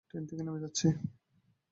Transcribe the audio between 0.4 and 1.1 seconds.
নেমে যাচ্ছি।